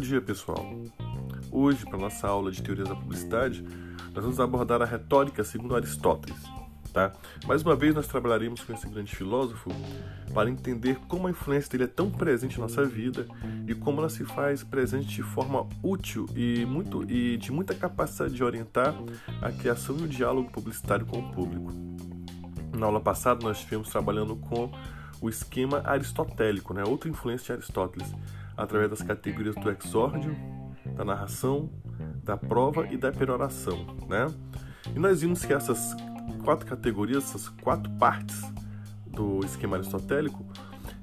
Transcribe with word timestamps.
dia, 0.00 0.20
pessoal. 0.20 0.66
Hoje, 1.52 1.84
para 1.84 1.98
nossa 1.98 2.26
aula 2.26 2.50
de 2.50 2.62
teorias 2.62 2.88
da 2.88 2.96
publicidade, 2.96 3.62
nós 4.14 4.24
vamos 4.24 4.40
abordar 4.40 4.80
a 4.80 4.86
retórica 4.86 5.44
segundo 5.44 5.76
Aristóteles. 5.76 6.40
Tá? 6.92 7.12
Mais 7.46 7.62
uma 7.62 7.76
vez, 7.76 7.94
nós 7.94 8.08
trabalharemos 8.08 8.64
com 8.64 8.72
esse 8.72 8.88
grande 8.88 9.14
filósofo 9.14 9.70
para 10.34 10.50
entender 10.50 10.96
como 11.06 11.28
a 11.28 11.30
influência 11.30 11.70
dele 11.70 11.84
é 11.84 11.86
tão 11.86 12.10
presente 12.10 12.56
em 12.56 12.60
nossa 12.60 12.84
vida 12.84 13.28
e 13.68 13.74
como 13.74 14.00
ela 14.00 14.08
se 14.08 14.24
faz 14.24 14.64
presente 14.64 15.08
de 15.08 15.22
forma 15.22 15.68
útil 15.82 16.26
e, 16.34 16.64
muito, 16.64 17.08
e 17.08 17.36
de 17.36 17.52
muita 17.52 17.74
capacidade 17.74 18.34
de 18.34 18.42
orientar 18.42 18.94
a 19.40 19.52
criação 19.52 19.96
e 19.98 20.02
o 20.02 20.08
diálogo 20.08 20.50
publicitário 20.50 21.06
com 21.06 21.18
o 21.18 21.30
público. 21.30 21.72
Na 22.76 22.86
aula 22.86 23.00
passada, 23.00 23.44
nós 23.44 23.58
estivemos 23.58 23.88
trabalhando 23.88 24.34
com 24.34 24.72
o 25.20 25.28
esquema 25.28 25.82
aristotélico, 25.84 26.72
né? 26.72 26.82
outra 26.84 27.08
influência 27.08 27.46
de 27.46 27.52
Aristóteles, 27.52 28.10
através 28.60 28.90
das 28.90 29.02
categorias 29.02 29.54
do 29.54 29.70
exórdio, 29.70 30.36
da 30.94 31.04
narração, 31.04 31.70
da 32.22 32.36
prova 32.36 32.86
e 32.86 32.96
da 32.96 33.10
peroração. 33.10 33.86
Né? 34.06 34.26
E 34.94 34.98
nós 34.98 35.22
vimos 35.22 35.44
que 35.44 35.52
essas 35.52 35.96
quatro 36.44 36.66
categorias, 36.66 37.24
essas 37.24 37.48
quatro 37.48 37.90
partes 37.92 38.42
do 39.06 39.40
esquema 39.44 39.76
aristotélico, 39.76 40.44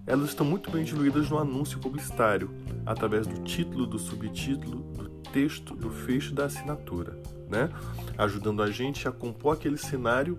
elas 0.06 0.30
estão 0.30 0.46
muito 0.46 0.70
bem 0.70 0.84
diluídas 0.84 1.30
no 1.30 1.38
anúncio 1.38 1.80
publicitário, 1.80 2.52
através 2.86 3.26
do 3.26 3.42
título, 3.42 3.86
do 3.86 4.00
subtítulo, 4.00 4.84
do 4.94 5.10
texto, 5.32 5.76
do 5.76 5.90
fecho 5.90 6.34
da 6.34 6.46
assinatura, 6.46 7.20
né? 7.50 7.70
ajudando 8.18 8.62
a 8.62 8.72
gente 8.72 9.08
a 9.08 9.12
compor 9.12 9.56
aquele 9.56 9.78
cenário 9.78 10.38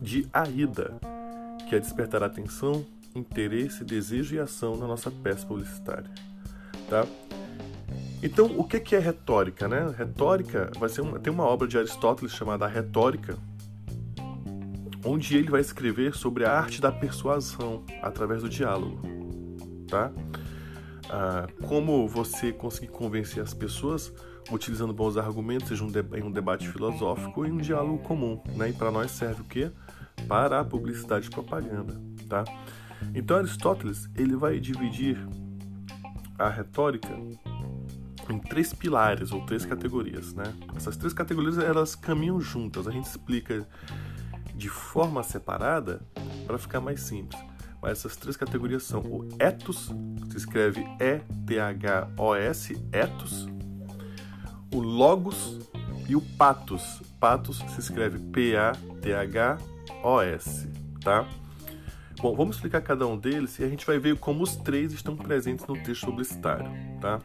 de 0.00 0.26
Aida, 0.32 0.98
que 1.68 1.76
é 1.76 1.78
despertar 1.78 2.22
atenção, 2.22 2.84
interesse, 3.14 3.84
desejo 3.84 4.34
e 4.34 4.38
ação 4.38 4.76
na 4.76 4.86
nossa 4.86 5.10
peça 5.10 5.46
publicitária. 5.46 6.10
Tá? 6.88 7.06
Então, 8.22 8.46
o 8.58 8.64
que 8.64 8.94
é 8.94 8.98
retórica? 8.98 9.66
Né? 9.66 9.92
Retórica 9.96 10.70
vai 10.78 10.88
ser 10.88 11.00
uma, 11.00 11.18
tem 11.18 11.32
uma 11.32 11.44
obra 11.44 11.66
de 11.66 11.76
Aristóteles 11.76 12.32
chamada 12.32 12.66
Retórica, 12.66 13.36
onde 15.04 15.36
ele 15.36 15.50
vai 15.50 15.60
escrever 15.60 16.14
sobre 16.14 16.44
a 16.44 16.52
arte 16.52 16.80
da 16.80 16.92
persuasão 16.92 17.84
através 18.00 18.42
do 18.42 18.48
diálogo. 18.48 19.00
Tá? 19.88 20.12
Ah, 21.10 21.46
como 21.66 22.06
você 22.06 22.52
conseguir 22.52 22.88
convencer 22.88 23.42
as 23.42 23.52
pessoas 23.52 24.12
utilizando 24.50 24.92
bons 24.92 25.16
argumentos, 25.16 25.68
seja 25.68 25.84
um 25.84 25.90
em 26.16 26.22
um 26.22 26.30
debate 26.30 26.68
filosófico 26.68 27.40
ou 27.40 27.46
em 27.46 27.52
um 27.52 27.58
diálogo 27.58 27.98
comum. 27.98 28.40
Né? 28.56 28.70
E 28.70 28.72
para 28.72 28.90
nós 28.90 29.10
serve 29.10 29.42
o 29.42 29.44
quê? 29.44 29.70
Para 30.28 30.60
a 30.60 30.64
publicidade 30.64 31.26
e 31.26 31.30
propaganda. 31.30 32.00
Tá? 32.28 32.44
Então 33.14 33.36
Aristóteles 33.36 34.08
ele 34.16 34.36
vai 34.36 34.58
dividir 34.58 35.18
a 36.38 36.48
retórica 36.48 37.08
em 38.30 38.38
três 38.38 38.72
pilares 38.72 39.32
ou 39.32 39.44
três 39.44 39.64
categorias, 39.64 40.32
né? 40.34 40.44
Essas 40.76 40.96
três 40.96 41.12
categorias 41.12 41.58
elas 41.58 41.94
caminham 41.94 42.40
juntas. 42.40 42.86
A 42.88 42.90
gente 42.90 43.06
explica 43.06 43.66
de 44.54 44.68
forma 44.68 45.22
separada 45.22 46.00
para 46.46 46.58
ficar 46.58 46.80
mais 46.80 47.00
simples. 47.00 47.40
Mas 47.80 47.98
essas 47.98 48.16
três 48.16 48.36
categorias 48.36 48.84
são 48.84 49.00
o 49.00 49.28
ethos, 49.40 49.90
se 50.30 50.36
escreve 50.36 50.86
E-T-H-O-S, 51.00 52.80
ethos, 52.92 53.48
o 54.72 54.80
logos 54.80 55.58
e 56.08 56.14
o 56.14 56.20
patos. 56.20 57.02
Patos 57.18 57.58
se 57.58 57.80
escreve 57.80 58.20
P-A-T-H-O-S, 58.30 58.78
tá? 61.00 61.26
Bom, 62.22 62.36
vamos 62.36 62.54
explicar 62.54 62.80
cada 62.82 63.04
um 63.04 63.18
deles 63.18 63.58
e 63.58 63.64
a 63.64 63.68
gente 63.68 63.84
vai 63.84 63.98
ver 63.98 64.16
como 64.16 64.44
os 64.44 64.54
três 64.54 64.92
estão 64.92 65.16
presentes 65.16 65.66
no 65.66 65.76
texto 65.82 66.06
publicitário, 66.06 66.70
tá? 67.00 67.18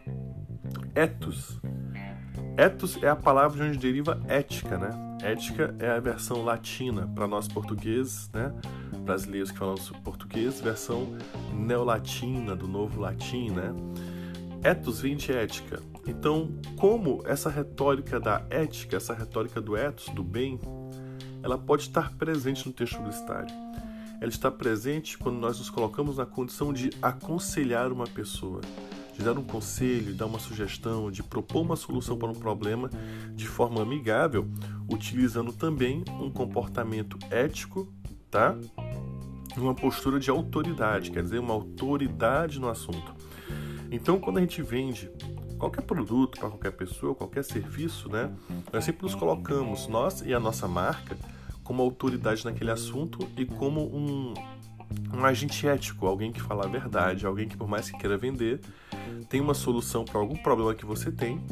Ethos. 0.96 1.62
Ethos 2.58 2.98
é 3.04 3.08
a 3.08 3.16
palavra 3.16 3.64
de 3.64 3.70
onde 3.70 3.78
deriva 3.78 4.20
ética, 4.28 4.76
né? 4.76 4.90
Ética 5.22 5.76
é 5.78 5.92
a 5.92 6.00
versão 6.00 6.44
latina 6.44 7.08
para 7.14 7.28
nós 7.28 7.48
portugueses, 7.48 8.28
né? 8.34 8.52
Brasileiros 9.02 9.52
que 9.52 9.60
falam 9.60 9.76
português, 10.04 10.60
versão 10.60 11.16
neolatina 11.54 12.56
do 12.56 12.68
novo 12.68 13.00
latim, 13.00 13.52
né? 13.52 13.72
Ethos 14.64 15.02
vem 15.02 15.16
de 15.16 15.32
ética. 15.32 15.80
Então, 16.08 16.50
como 16.76 17.22
essa 17.28 17.52
retórica 17.52 18.20
da 18.20 18.44
ética, 18.50 18.98
essa 18.98 19.14
retórica 19.14 19.62
do 19.62 19.78
ethos, 19.78 20.12
do 20.16 20.24
bem, 20.24 20.60
ela 21.44 21.56
pode 21.56 21.84
estar 21.84 22.14
presente 22.14 22.66
no 22.66 22.74
texto 22.74 22.98
publicitário 22.98 23.54
ela 24.20 24.30
está 24.30 24.50
presente 24.50 25.18
quando 25.18 25.38
nós 25.38 25.60
nos 25.60 25.70
colocamos 25.70 26.18
na 26.18 26.26
condição 26.26 26.74
de 26.74 26.90
aconselhar 27.02 27.92
uma 27.92 28.06
pessoa, 28.06 28.62
de 29.14 29.24
dar 29.24 29.38
um 29.38 29.44
conselho, 29.44 30.14
dar 30.14 30.26
uma 30.26 30.40
sugestão, 30.40 31.12
de 31.12 31.22
propor 31.24 31.62
uma 31.62 31.76
solução 31.76 32.18
para 32.18 32.30
um 32.30 32.36
problema 32.36 32.90
de 33.34 33.48
forma 33.48 33.82
amigável, 33.82 34.48
utilizando 34.90 35.54
também 35.54 36.04
um 36.20 36.30
comportamento 36.30 37.18
ético, 37.30 37.92
tá? 38.30 38.56
Uma 39.56 39.74
postura 39.74 40.20
de 40.20 40.30
autoridade, 40.30 41.12
quer 41.12 41.24
dizer, 41.24 41.40
uma 41.40 41.54
autoridade 41.54 42.60
no 42.60 42.70
assunto. 42.70 43.16
Então, 43.92 44.20
quando 44.20 44.38
a 44.38 44.42
gente 44.42 44.62
vende 44.62 45.10
qualquer 45.58 45.82
produto 45.82 46.40
para 46.40 46.50
qualquer 46.50 46.72
pessoa, 46.72 47.16
qualquer 47.16 47.44
serviço, 47.44 48.10
né? 48.10 48.32
Nós 48.72 48.84
sempre 48.84 49.04
nos 49.04 49.16
colocamos, 49.16 49.88
nós 49.88 50.22
e 50.22 50.34
a 50.34 50.40
nossa 50.40 50.68
marca, 50.68 51.18
como 51.68 51.84
autoridade 51.84 52.46
naquele 52.46 52.72
assunto 52.72 53.28
e 53.36 53.46
como 53.46 53.94
um, 53.94 54.34
um 55.14 55.26
agente 55.26 55.68
ético, 55.68 56.08
alguém 56.08 56.32
que 56.32 56.42
fala 56.42 56.64
a 56.64 56.68
verdade, 56.70 57.26
alguém 57.26 57.46
que 57.46 57.58
por 57.58 57.68
mais 57.68 57.92
que 57.92 57.98
queira 57.98 58.18
vender, 58.18 58.62
tem 59.28 59.42
uma 59.42 59.54
solução 59.54 60.06
para 60.06 60.18
algum 60.18 60.38
problema 60.38 60.74
que 60.74 60.86
você 60.86 61.12
tem, 61.12 61.44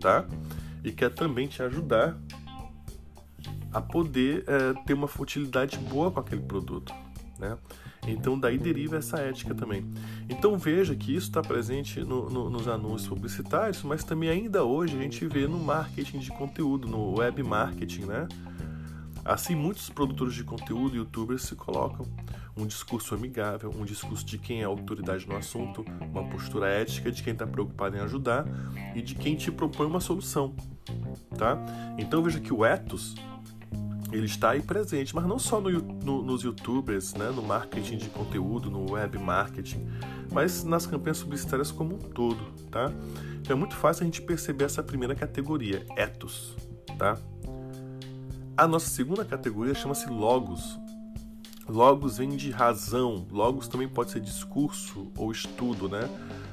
tá? 0.00 0.24
E 0.84 0.92
quer 0.92 1.12
também 1.12 1.48
te 1.48 1.60
ajudar 1.64 2.16
a 3.72 3.80
poder 3.80 4.44
é, 4.46 4.72
ter 4.86 4.94
uma 4.94 5.10
utilidade 5.18 5.78
boa 5.78 6.12
com 6.12 6.20
aquele 6.20 6.42
produto, 6.42 6.94
né? 7.36 7.58
Então 8.06 8.38
daí 8.38 8.56
deriva 8.56 8.98
essa 8.98 9.18
ética 9.18 9.52
também. 9.52 9.84
Então 10.28 10.56
veja 10.56 10.94
que 10.94 11.12
isso 11.12 11.26
está 11.26 11.42
presente 11.42 11.98
no, 12.02 12.30
no, 12.30 12.48
nos 12.48 12.68
anúncios 12.68 13.08
publicitários, 13.08 13.82
mas 13.82 14.04
também 14.04 14.28
ainda 14.28 14.62
hoje 14.62 14.96
a 14.96 15.02
gente 15.02 15.26
vê 15.26 15.48
no 15.48 15.58
marketing 15.58 16.20
de 16.20 16.30
conteúdo, 16.30 16.86
no 16.86 17.18
web 17.18 17.42
marketing, 17.42 18.02
né? 18.02 18.28
Assim, 19.24 19.54
muitos 19.54 19.88
produtores 19.88 20.34
de 20.34 20.44
conteúdo, 20.44 20.96
youtubers, 20.96 21.42
se 21.42 21.56
colocam 21.56 22.06
um 22.56 22.66
discurso 22.66 23.14
amigável, 23.14 23.70
um 23.74 23.84
discurso 23.84 24.24
de 24.24 24.38
quem 24.38 24.60
é 24.60 24.64
autoridade 24.64 25.26
no 25.26 25.36
assunto, 25.36 25.84
uma 26.12 26.24
postura 26.24 26.68
ética 26.68 27.10
de 27.10 27.22
quem 27.22 27.32
está 27.32 27.46
preocupado 27.46 27.96
em 27.96 28.00
ajudar 28.00 28.46
e 28.94 29.00
de 29.00 29.14
quem 29.14 29.34
te 29.34 29.50
propõe 29.50 29.86
uma 29.86 30.00
solução, 30.00 30.54
tá? 31.36 31.58
Então 31.98 32.22
veja 32.22 32.38
que 32.38 32.52
o 32.52 32.64
ethos 32.64 33.14
ele 34.12 34.26
está 34.26 34.50
aí 34.50 34.62
presente, 34.62 35.14
mas 35.14 35.26
não 35.26 35.38
só 35.38 35.60
no, 35.60 35.70
no, 35.70 36.22
nos 36.22 36.42
youtubers, 36.42 37.14
né, 37.14 37.30
no 37.30 37.42
marketing 37.42 37.96
de 37.96 38.08
conteúdo, 38.10 38.70
no 38.70 38.92
web 38.92 39.18
marketing, 39.18 39.88
mas 40.30 40.62
nas 40.62 40.86
campanhas 40.86 41.20
publicitárias 41.20 41.72
como 41.72 41.96
um 41.96 41.98
todo, 41.98 42.44
tá? 42.70 42.92
Então 43.40 43.56
é 43.56 43.58
muito 43.58 43.74
fácil 43.74 44.02
a 44.02 44.04
gente 44.04 44.22
perceber 44.22 44.64
essa 44.64 44.82
primeira 44.82 45.14
categoria, 45.14 45.84
ethos, 45.96 46.54
tá? 46.96 47.18
A 48.56 48.68
nossa 48.68 48.88
segunda 48.88 49.24
categoria 49.24 49.74
chama-se 49.74 50.08
logos. 50.08 50.78
Logos 51.68 52.18
vem 52.18 52.28
de 52.36 52.52
razão. 52.52 53.26
Logos 53.28 53.66
também 53.66 53.88
pode 53.88 54.12
ser 54.12 54.20
discurso 54.20 55.10
ou 55.18 55.32
estudo, 55.32 55.88
né? 55.88 56.08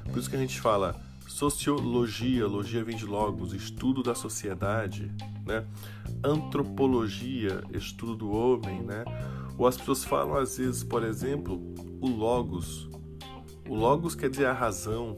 Por 0.10 0.18
isso 0.18 0.28
que 0.28 0.36
a 0.36 0.40
gente 0.40 0.60
fala 0.60 1.00
sociologia, 1.28 2.48
logia 2.48 2.84
vem 2.84 2.96
de 2.96 3.06
logos, 3.06 3.54
estudo 3.54 4.02
da 4.02 4.16
sociedade, 4.16 5.12
né? 5.46 5.64
Antropologia, 6.24 7.64
estudo 7.72 8.16
do 8.16 8.32
homem, 8.32 8.82
né? 8.82 9.06
Ou 9.56 9.68
as 9.68 9.78
pessoas 9.78 10.04
falam 10.04 10.38
às 10.38 10.58
vezes, 10.58 10.84
por 10.84 11.04
exemplo, 11.04 11.62
o 12.02 12.08
logos. 12.08 12.90
O 13.70 13.76
logos 13.76 14.16
quer 14.16 14.32
dizer 14.32 14.48
a 14.48 14.54
razão, 14.54 15.16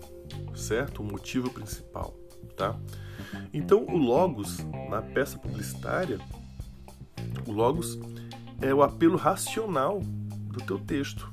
certo? 0.53 1.01
O 1.01 1.06
motivo 1.06 1.50
principal, 1.50 2.13
tá? 2.57 2.77
Então, 3.53 3.86
o 3.86 3.97
logos 3.97 4.57
na 4.89 5.01
peça 5.01 5.39
publicitária 5.39 6.19
o 7.47 7.51
logos 7.51 7.99
é 8.61 8.73
o 8.73 8.81
apelo 8.81 9.17
racional 9.17 9.99
do 9.99 10.61
teu 10.61 10.79
texto. 10.79 11.31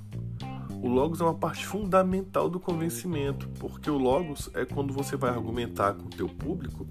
O 0.83 0.89
logos 0.89 1.21
é 1.21 1.25
uma 1.25 1.35
parte 1.35 1.67
fundamental 1.67 2.49
do 2.49 2.59
convencimento, 2.59 3.49
porque 3.59 3.91
o 3.91 3.99
logos 3.99 4.51
é 4.55 4.65
quando 4.65 4.93
você 4.93 5.17
vai 5.17 5.31
argumentar 5.31 5.93
com 5.93 6.07
o 6.07 6.11
teu 6.11 6.29
público 6.29 6.87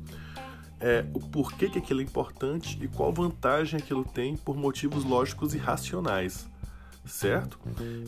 é, 0.80 1.06
o 1.14 1.20
porquê 1.20 1.70
que 1.70 1.78
aquilo 1.78 2.00
é 2.00 2.04
importante 2.04 2.78
e 2.82 2.88
qual 2.88 3.12
vantagem 3.12 3.80
aquilo 3.80 4.06
tem 4.06 4.38
por 4.38 4.56
motivos 4.56 5.04
lógicos 5.04 5.54
e 5.54 5.58
racionais, 5.58 6.48
certo? 7.06 7.60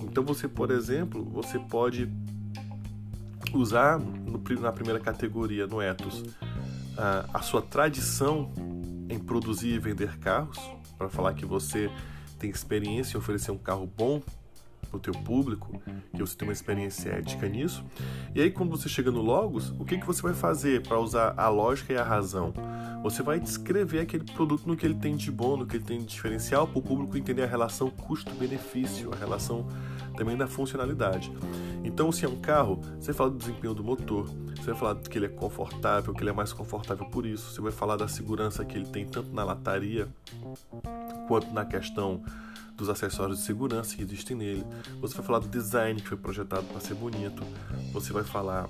Então 0.01 0.23
você, 0.23 0.47
por 0.47 0.71
exemplo, 0.71 1.23
você 1.23 1.59
pode 1.59 2.09
usar 3.53 3.99
no, 3.99 4.41
na 4.61 4.71
primeira 4.71 4.99
categoria, 4.99 5.67
no 5.67 5.81
ethos, 5.81 6.23
a, 6.97 7.25
a 7.33 7.41
sua 7.41 7.61
tradição 7.61 8.51
em 9.09 9.19
produzir 9.19 9.73
e 9.73 9.79
vender 9.79 10.17
carros, 10.19 10.57
para 11.01 11.09
falar 11.09 11.33
que 11.33 11.45
você 11.45 11.89
tem 12.37 12.49
experiência 12.49 13.17
em 13.17 13.19
oferecer 13.19 13.51
um 13.51 13.57
carro 13.57 13.89
bom, 13.97 14.21
o 14.93 14.99
teu 14.99 15.13
público, 15.13 15.81
que 16.13 16.19
você 16.19 16.35
tem 16.35 16.47
uma 16.47 16.53
experiência 16.53 17.09
ética 17.09 17.47
nisso. 17.47 17.83
E 18.35 18.41
aí, 18.41 18.51
quando 18.51 18.69
você 18.69 18.89
chega 18.89 19.09
no 19.09 19.21
Logos, 19.21 19.73
o 19.79 19.85
que, 19.85 19.97
que 19.97 20.05
você 20.05 20.21
vai 20.21 20.33
fazer 20.33 20.85
para 20.85 20.99
usar 20.99 21.33
a 21.37 21.47
lógica 21.47 21.93
e 21.93 21.97
a 21.97 22.03
razão? 22.03 22.53
Você 23.01 23.23
vai 23.23 23.39
descrever 23.39 24.01
aquele 24.01 24.25
produto 24.25 24.67
no 24.67 24.75
que 24.75 24.85
ele 24.85 24.95
tem 24.95 25.15
de 25.15 25.31
bom, 25.31 25.55
no 25.55 25.65
que 25.65 25.77
ele 25.77 25.83
tem 25.85 25.99
de 25.99 26.05
diferencial, 26.05 26.67
para 26.67 26.79
o 26.79 26.81
público 26.81 27.17
entender 27.17 27.43
a 27.43 27.47
relação 27.47 27.89
custo-benefício, 27.89 29.11
a 29.13 29.15
relação 29.15 29.65
também 30.17 30.35
da 30.35 30.45
funcionalidade. 30.45 31.31
Então, 31.83 32.11
se 32.11 32.25
é 32.25 32.29
um 32.29 32.39
carro, 32.39 32.81
você 32.99 33.13
fala 33.13 33.29
do 33.29 33.37
desempenho 33.37 33.73
do 33.73 33.83
motor, 33.83 34.25
você 34.55 34.71
vai 34.71 34.75
falar 34.75 34.95
que 34.95 35.17
ele 35.17 35.25
é 35.25 35.29
confortável, 35.29 36.13
que 36.13 36.21
ele 36.21 36.29
é 36.29 36.33
mais 36.33 36.53
confortável 36.53 37.05
por 37.07 37.25
isso, 37.25 37.53
você 37.53 37.61
vai 37.61 37.71
falar 37.71 37.97
da 37.97 38.07
segurança 38.07 38.63
que 38.63 38.77
ele 38.77 38.85
tem 38.85 39.05
tanto 39.05 39.31
na 39.31 39.43
lataria 39.43 40.07
quanto 41.27 41.51
na 41.51 41.65
questão 41.65 42.23
dos 42.75 42.89
acessórios 42.89 43.39
de 43.39 43.45
segurança 43.45 43.95
que 43.95 44.01
existem 44.01 44.35
nele. 44.35 44.65
Você 44.99 45.15
vai 45.15 45.25
falar 45.25 45.39
do 45.39 45.47
design 45.47 46.01
que 46.01 46.07
foi 46.07 46.17
projetado 46.17 46.65
para 46.67 46.79
ser 46.79 46.95
bonito. 46.95 47.43
Você 47.93 48.11
vai 48.13 48.23
falar 48.23 48.69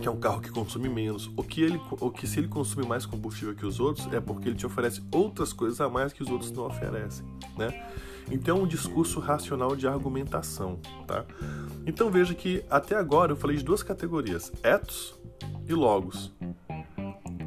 que 0.00 0.08
é 0.08 0.10
um 0.10 0.18
carro 0.18 0.40
que 0.40 0.50
consome 0.50 0.88
menos, 0.88 1.30
ou 1.36 1.44
que, 1.44 1.60
ele, 1.60 1.80
ou 1.90 2.10
que 2.10 2.26
se 2.26 2.38
ele 2.38 2.48
consome 2.48 2.86
mais 2.86 3.04
combustível 3.04 3.54
que 3.54 3.66
os 3.66 3.80
outros, 3.80 4.10
é 4.12 4.20
porque 4.20 4.48
ele 4.48 4.56
te 4.56 4.66
oferece 4.66 5.02
outras 5.12 5.52
coisas 5.52 5.80
a 5.80 5.88
mais 5.88 6.12
que 6.12 6.22
os 6.22 6.28
outros 6.30 6.50
não 6.50 6.66
oferecem, 6.66 7.24
né? 7.56 7.68
Então 8.30 8.62
um 8.62 8.66
discurso 8.66 9.20
racional 9.20 9.74
de 9.74 9.86
argumentação, 9.88 10.78
tá? 11.06 11.24
Então 11.86 12.10
veja 12.10 12.34
que 12.34 12.64
até 12.70 12.96
agora 12.96 13.32
eu 13.32 13.36
falei 13.36 13.56
de 13.56 13.64
duas 13.64 13.82
categorias, 13.82 14.52
ethos 14.62 15.18
e 15.68 15.74
logos. 15.74 16.32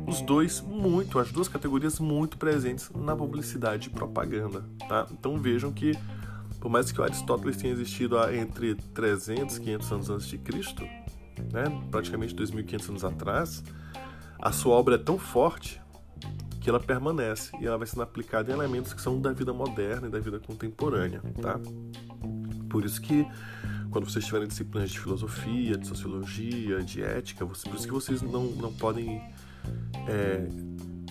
Os 0.05 0.21
dois 0.21 0.61
muito, 0.61 1.17
as 1.17 1.31
duas 1.31 1.47
categorias 1.47 1.99
muito 1.99 2.37
presentes 2.37 2.89
na 2.93 3.15
publicidade 3.15 3.87
e 3.87 3.91
propaganda, 3.91 4.63
tá? 4.87 5.07
Então 5.11 5.37
vejam 5.37 5.71
que 5.71 5.97
por 6.63 6.69
mais 6.69 6.93
que 6.93 7.01
o 7.01 7.03
Aristóteles 7.03 7.57
tenha 7.57 7.73
existido 7.73 8.17
há 8.17 8.33
entre 8.33 8.75
300 8.75 9.57
e 9.57 9.59
500 9.59 9.91
anos 9.91 10.09
antes 10.09 10.27
de 10.27 10.37
Cristo, 10.37 10.81
né, 11.51 11.65
praticamente 11.91 12.33
2.500 12.33 12.89
anos 12.89 13.03
atrás, 13.03 13.63
a 14.39 14.49
sua 14.53 14.73
obra 14.73 14.95
é 14.95 14.97
tão 14.97 15.19
forte 15.19 15.81
que 16.63 16.69
ela 16.69 16.79
permanece 16.79 17.51
e 17.59 17.67
ela 17.67 17.77
vai 17.77 17.85
sendo 17.85 18.03
aplicada 18.03 18.49
em 18.49 18.53
elementos 18.53 18.93
que 18.93 19.01
são 19.01 19.19
da 19.19 19.33
vida 19.33 19.51
moderna 19.51 20.07
e 20.07 20.09
da 20.09 20.19
vida 20.19 20.39
contemporânea, 20.39 21.21
tá? 21.41 21.59
Por 22.69 22.85
isso 22.85 23.01
que 23.01 23.27
quando 23.91 24.09
vocês 24.09 24.25
tiverem 24.25 24.47
disciplinas 24.47 24.89
de 24.89 24.97
filosofia, 24.97 25.77
de 25.77 25.85
sociologia, 25.85 26.81
de 26.81 27.03
ética, 27.03 27.45
por 27.45 27.53
isso 27.53 27.85
que 27.85 27.91
vocês 27.91 28.21
não, 28.21 28.45
não 28.45 28.73
podem 28.73 29.21
é, 30.07 30.47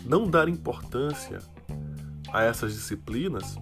não 0.06 0.26
dar 0.26 0.48
importância 0.48 1.38
a 2.32 2.42
essas 2.42 2.72
disciplinas, 2.72 3.58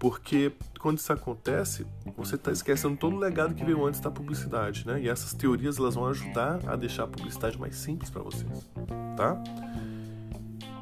porque 0.00 0.52
quando 0.80 0.98
isso 0.98 1.12
acontece, 1.12 1.86
você 2.16 2.34
está 2.34 2.50
esquecendo 2.50 2.96
todo 2.96 3.14
o 3.14 3.18
legado 3.20 3.54
que 3.54 3.64
veio 3.64 3.86
antes 3.86 4.00
da 4.00 4.10
publicidade, 4.10 4.84
né? 4.84 5.00
E 5.00 5.08
essas 5.08 5.32
teorias 5.32 5.78
elas 5.78 5.94
vão 5.94 6.06
ajudar 6.06 6.58
a 6.66 6.74
deixar 6.74 7.04
a 7.04 7.06
publicidade 7.06 7.56
mais 7.58 7.76
simples 7.76 8.10
para 8.10 8.22
vocês, 8.22 8.68
tá? 9.16 9.40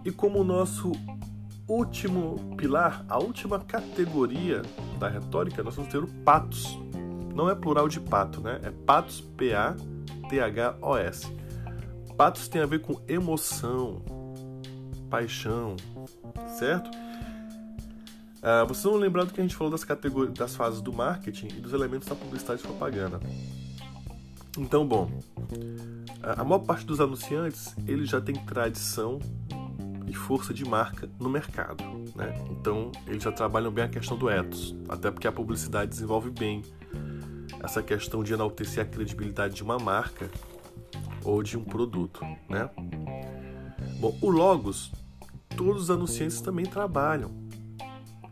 E 0.09 0.11
como 0.11 0.43
nosso 0.43 0.91
último 1.69 2.57
pilar, 2.57 3.05
a 3.11 3.19
última 3.19 3.61
categoria 3.61 4.63
da 4.99 5.07
retórica, 5.07 5.63
nós 5.63 5.77
vamos 5.77 5.93
ter 5.93 6.03
o 6.03 6.07
patos. 6.25 6.79
Não 7.35 7.51
é 7.51 7.55
plural 7.55 7.91
de 7.91 8.01
pato, 8.01 8.41
né? 8.41 8.59
É 8.63 8.71
patos, 8.71 9.21
P-A-T-H-O-S. 9.37 9.77
Patos 12.17 12.49
tem 12.49 12.63
a 12.63 12.67
ver 12.67 12.81
com 12.81 12.99
emoção, 13.07 14.03
paixão, 15.11 15.77
certo? 16.59 16.89
Ah, 18.43 18.65
vocês 18.65 18.85
vão 18.85 18.97
lembrar 18.97 19.25
do 19.25 19.35
que 19.35 19.41
a 19.41 19.45
gente 19.45 19.55
falou 19.55 19.71
das 19.71 19.85
categorias, 19.85 20.33
das 20.39 20.57
fases 20.57 20.81
do 20.81 20.91
marketing 20.91 21.49
e 21.49 21.61
dos 21.61 21.75
elementos 21.75 22.09
da 22.09 22.15
publicidade 22.15 22.63
e 22.63 22.67
propaganda. 22.67 23.21
Então, 24.57 24.89
bom, 24.89 25.11
a 26.23 26.43
maior 26.45 26.61
parte 26.61 26.87
dos 26.87 26.99
anunciantes 26.99 27.77
eles 27.87 28.09
já 28.09 28.23
tem 28.23 28.35
tradição 28.47 29.19
e 30.09 30.15
força 30.15 30.55
de 30.55 30.65
marca 30.65 31.09
no 31.19 31.29
mercado. 31.29 31.85
Né? 32.15 32.35
Então, 32.51 32.91
eles 33.07 33.23
já 33.23 33.33
trabalham 33.33 33.71
bem 33.71 33.85
a 33.85 33.89
questão 33.89 34.17
do 34.17 34.29
ethos, 34.29 34.75
até 34.89 35.11
porque 35.11 35.29
a 35.29 35.33
publicidade 35.33 35.91
desenvolve 35.91 36.31
bem 36.31 36.63
essa 37.63 37.83
questão 37.83 38.23
de 38.23 38.33
enaltecer 38.33 38.83
a 38.83 38.87
credibilidade 38.87 39.55
de 39.55 39.63
uma 39.63 39.79
marca 39.79 40.31
ou 41.25 41.43
de 41.43 41.59
um 41.59 41.65
produto. 41.65 42.25
Né? 42.49 42.71
Bom, 44.01 44.17
o 44.21 44.31
Logos, 44.31 44.93
todos 45.57 45.85
os 45.85 45.91
anunciantes 45.91 46.41
também 46.41 46.65
trabalham, 46.65 47.31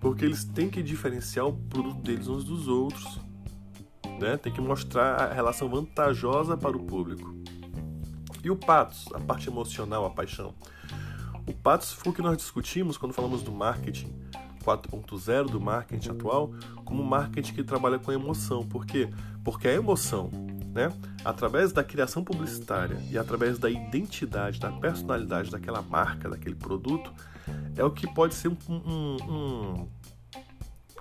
porque 0.00 0.24
eles 0.24 0.44
têm 0.44 0.70
que 0.70 0.82
diferenciar 0.82 1.46
o 1.46 1.52
produto 1.52 2.00
deles 2.00 2.28
uns 2.28 2.44
dos 2.44 2.68
outros. 2.68 3.20
Né? 4.20 4.36
Tem 4.36 4.52
que 4.52 4.60
mostrar 4.60 5.16
a 5.16 5.34
relação 5.34 5.68
vantajosa 5.68 6.56
para 6.56 6.76
o 6.76 6.84
público. 6.84 7.34
E 8.42 8.50
o 8.50 8.56
patos, 8.56 9.06
a 9.12 9.18
parte 9.18 9.48
emocional, 9.48 10.06
a 10.06 10.10
paixão. 10.10 10.54
O 11.46 11.52
patos 11.52 11.92
foi 11.92 12.12
o 12.12 12.14
que 12.14 12.22
nós 12.22 12.36
discutimos 12.36 12.96
quando 12.96 13.12
falamos 13.12 13.42
do 13.42 13.52
marketing 13.52 14.12
4.0 14.66 15.48
do 15.48 15.60
marketing 15.60 16.10
atual, 16.10 16.52
como 16.84 17.04
marketing 17.04 17.54
que 17.54 17.62
trabalha 17.62 18.00
com 18.00 18.10
emoção. 18.10 18.66
Por 18.66 18.84
quê? 18.84 19.08
Porque 19.44 19.68
a 19.68 19.72
emoção, 19.72 20.28
né, 20.74 20.92
através 21.24 21.72
da 21.72 21.84
criação 21.84 22.24
publicitária 22.24 22.98
e 23.08 23.16
através 23.16 23.60
da 23.60 23.70
identidade, 23.70 24.58
da 24.58 24.72
personalidade 24.72 25.52
daquela 25.52 25.80
marca, 25.82 26.28
daquele 26.28 26.56
produto, 26.56 27.14
é 27.76 27.84
o 27.84 27.92
que 27.92 28.12
pode 28.12 28.34
ser 28.34 28.48
um, 28.48 28.56
um, 28.68 29.16
um, 29.22 29.88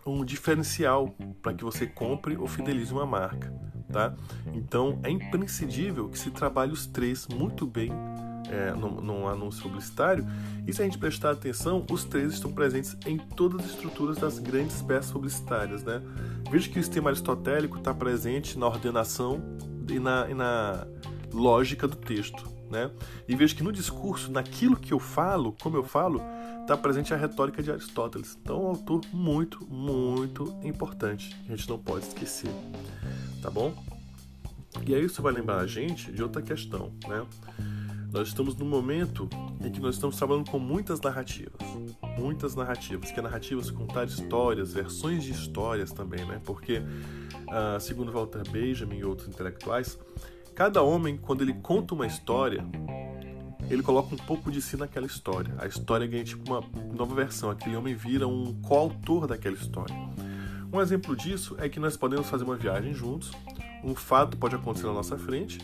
um 0.05 0.25
diferencial 0.25 1.15
para 1.41 1.55
que 1.55 1.63
você 1.63 1.87
compre 1.87 2.37
ou 2.37 2.45
fidelize 2.45 2.93
uma 2.93 3.05
marca. 3.05 3.51
Tá? 3.91 4.13
Então 4.53 4.99
é 5.03 5.09
imprescindível 5.09 6.09
que 6.09 6.19
se 6.19 6.29
trabalhe 6.29 6.71
os 6.71 6.85
três 6.85 7.27
muito 7.27 7.65
bem 7.65 7.91
é, 8.49 8.71
num, 8.71 9.01
num, 9.01 9.27
anúncio 9.27 9.61
publicitário, 9.63 10.25
e 10.67 10.73
se 10.73 10.81
a 10.81 10.85
gente 10.85 10.97
prestar 10.97 11.31
atenção, 11.31 11.85
os 11.91 12.03
três 12.03 12.33
estão 12.33 12.51
presentes 12.51 12.97
em 13.05 13.17
todas 13.17 13.61
as 13.61 13.71
estruturas 13.71 14.17
das 14.17 14.39
grandes 14.39 14.81
peças 14.81 15.11
publicitárias. 15.11 15.83
Né? 15.83 16.01
Veja 16.49 16.69
que 16.69 16.79
o 16.79 16.83
sistema 16.83 17.09
aristotélico 17.09 17.77
está 17.77 17.93
presente 17.93 18.57
na 18.57 18.67
ordenação 18.67 19.41
e 19.89 19.99
na, 19.99 20.29
e 20.29 20.33
na 20.33 20.87
lógica 21.33 21.87
do 21.87 21.95
texto. 21.95 22.55
Né? 22.69 22.89
E 23.27 23.35
veja 23.35 23.55
que 23.55 23.63
no 23.63 23.71
discurso, 23.71 24.31
naquilo 24.31 24.75
que 24.75 24.93
eu 24.93 24.99
falo, 24.99 25.55
como 25.61 25.77
eu 25.77 25.83
falo, 25.83 26.21
está 26.61 26.75
presente 26.75 27.13
a 27.13 27.17
retórica 27.17 27.61
de 27.61 27.71
Aristóteles. 27.71 28.37
Então, 28.41 28.63
um 28.63 28.67
autor 28.67 29.01
muito, 29.13 29.65
muito 29.67 30.57
importante. 30.63 31.35
A 31.47 31.55
gente 31.55 31.69
não 31.69 31.77
pode 31.77 32.05
esquecer. 32.07 32.49
Tá 33.41 33.51
bom? 33.51 33.73
E 34.85 34.93
aí 34.93 35.05
isso 35.05 35.21
vai 35.21 35.31
lembrar 35.31 35.59
a 35.59 35.67
gente 35.67 36.11
de 36.11 36.21
outra 36.21 36.41
questão, 36.41 36.91
né? 37.07 37.25
Nós 38.15 38.29
estamos 38.29 38.55
num 38.55 38.65
momento 38.65 39.27
em 39.61 39.69
que 39.69 39.81
nós 39.81 39.95
estamos 39.95 40.15
trabalhando 40.15 40.49
com 40.49 40.57
muitas 40.57 41.01
narrativas. 41.01 41.59
Muitas 42.17 42.55
narrativas, 42.55 43.11
que 43.11 43.19
é 43.19 43.21
narrativas 43.21 43.69
contar 43.69 44.05
histórias, 44.05 44.71
versões 44.71 45.21
de 45.21 45.33
histórias 45.33 45.91
também, 45.91 46.23
né? 46.23 46.39
Porque, 46.45 46.77
uh, 46.77 47.77
segundo 47.77 48.13
Walter 48.13 48.49
Benjamin 48.49 48.99
e 48.99 49.03
outros 49.03 49.27
intelectuais, 49.27 49.99
cada 50.55 50.81
homem, 50.81 51.17
quando 51.17 51.41
ele 51.41 51.55
conta 51.55 51.93
uma 51.93 52.07
história, 52.07 52.65
ele 53.69 53.83
coloca 53.83 54.15
um 54.15 54.19
pouco 54.19 54.49
de 54.49 54.61
si 54.61 54.77
naquela 54.77 55.05
história. 55.05 55.53
A 55.57 55.67
história 55.67 56.07
ganha 56.07 56.23
tipo 56.23 56.49
uma 56.49 56.63
nova 56.95 57.13
versão. 57.13 57.49
Aquele 57.49 57.75
homem 57.75 57.95
vira 57.95 58.25
um 58.25 58.53
coautor 58.61 59.27
daquela 59.27 59.57
história. 59.57 59.93
Um 60.71 60.79
exemplo 60.79 61.17
disso 61.17 61.57
é 61.59 61.67
que 61.67 61.81
nós 61.81 61.97
podemos 61.97 62.29
fazer 62.29 62.45
uma 62.45 62.55
viagem 62.55 62.93
juntos, 62.93 63.33
um 63.83 63.93
fato 63.93 64.37
pode 64.37 64.55
acontecer 64.55 64.87
na 64.87 64.93
nossa 64.93 65.17
frente 65.17 65.59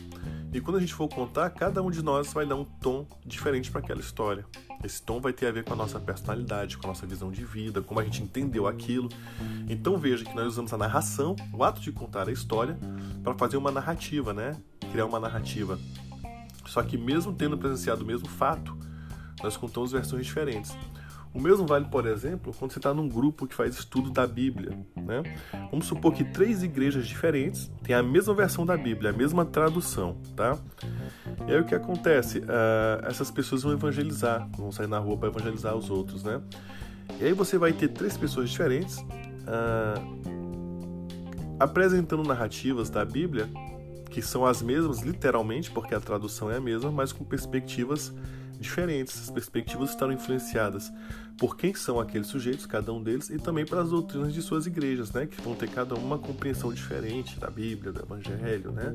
e 0.54 0.60
quando 0.60 0.78
a 0.78 0.80
gente 0.80 0.94
for 0.94 1.08
contar, 1.08 1.50
cada 1.52 1.82
um 1.82 1.90
de 1.90 2.04
nós 2.04 2.34
vai 2.34 2.46
dar 2.46 2.56
um 2.56 2.66
tom 2.66 3.08
diferente 3.26 3.72
para 3.72 3.80
aquela 3.80 4.02
história. 4.02 4.46
Esse 4.84 5.02
tom 5.02 5.22
vai 5.22 5.32
ter 5.32 5.48
a 5.48 5.52
ver 5.52 5.64
com 5.64 5.74
a 5.74 5.76
nossa 5.76 6.00
personalidade, 6.00 6.78
com 6.78 6.88
a 6.88 6.90
nossa 6.90 7.06
visão 7.06 7.32
de 7.32 7.46
vida, 7.46 7.82
como 7.82 8.00
a 8.00 8.04
gente 8.04 8.22
entendeu 8.22 8.68
aquilo. 8.68 9.08
Então 9.70 9.98
veja 9.98 10.26
que 10.26 10.36
nós 10.36 10.48
usamos 10.48 10.74
a 10.74 10.78
narração, 10.78 11.36
o 11.54 11.64
ato 11.64 11.80
de 11.80 11.92
contar 11.92 12.28
a 12.28 12.32
história, 12.32 12.78
para 13.24 13.34
fazer 13.36 13.56
uma 13.56 13.72
narrativa, 13.72 14.34
né? 14.34 14.58
Criar 14.92 15.06
uma 15.06 15.20
narrativa. 15.20 15.80
Só 16.66 16.84
que 16.84 16.98
mesmo 16.98 17.34
tendo 17.34 17.58
presenciado 17.58 18.04
o 18.04 18.06
mesmo 18.06 18.28
fato, 18.28 18.78
nós 19.42 19.56
contamos 19.56 19.92
versões 19.92 20.26
diferentes. 20.26 20.76
O 21.34 21.40
mesmo 21.40 21.66
vale, 21.66 21.86
por 21.86 22.06
exemplo, 22.06 22.54
quando 22.58 22.72
você 22.72 22.80
está 22.80 22.94
num 22.94 23.08
grupo 23.08 23.48
que 23.48 23.56
faz 23.56 23.76
estudo 23.76 24.12
da 24.12 24.28
Bíblia. 24.28 24.78
Né? 24.96 25.24
Vamos 25.70 25.86
supor 25.86 26.14
que 26.14 26.26
três 26.26 26.62
igrejas 26.62 27.08
diferentes 27.08 27.72
têm 27.84 27.96
a 27.96 28.04
mesma 28.04 28.34
versão 28.34 28.66
da 28.66 28.76
Bíblia, 28.76 29.12
a 29.12 29.14
mesma 29.14 29.46
tradução. 29.46 30.18
Tá? 30.36 30.58
E 31.48 31.54
aí 31.54 31.62
o 31.62 31.66
que 31.66 31.74
acontece? 31.74 32.40
Uh, 32.40 33.06
essas 33.06 33.32
pessoas 33.32 33.64
vão 33.64 33.72
evangelizar, 33.72 34.48
vão 34.58 34.72
sair 34.72 34.88
na 34.88 35.00
rua 35.00 35.16
para 35.16 35.30
evangelizar 35.30 35.74
os 35.76 35.90
outros. 35.90 36.22
Né? 36.24 36.42
E 37.20 37.26
aí 37.26 37.34
você 37.34 37.58
vai 37.58 37.72
ter 37.72 37.88
três 37.88 38.18
pessoas 38.18 38.50
diferentes 38.50 38.98
uh, 38.98 40.22
apresentando 41.60 42.24
narrativas 42.24 42.90
da 42.90 43.06
Bíblia 43.06 43.50
que 44.10 44.22
são 44.22 44.46
as 44.46 44.62
mesmas, 44.62 45.00
literalmente, 45.00 45.72
porque 45.72 45.96
a 45.96 46.00
tradução 46.02 46.52
é 46.52 46.58
a 46.58 46.60
mesma, 46.60 46.92
mas 46.92 47.14
com 47.14 47.24
perspectivas 47.24 48.10
diferentes. 48.10 48.41
Essas 48.62 49.30
perspectivas 49.30 49.90
estarão 49.90 50.14
influenciadas 50.14 50.92
por 51.38 51.58
quem 51.58 51.74
são 51.74 52.00
aqueles 52.00 52.28
sujeitos, 52.28 52.66
cada 52.66 52.94
um 52.94 53.02
deles, 53.02 53.30
e 53.30 53.38
também 53.38 53.66
pelas 53.66 53.90
doutrinas 53.90 54.34
de 54.34 54.42
suas 54.42 54.68
igrejas, 54.68 55.12
né? 55.12 55.26
Que 55.26 55.42
vão 55.42 55.56
ter 55.56 55.70
cada 55.70 55.96
uma 55.96 56.20
compreensão 56.20 56.72
diferente 56.72 57.40
da 57.40 57.50
Bíblia, 57.50 57.92
do 57.92 58.02
Evangelho, 58.02 58.72
né? 58.72 58.94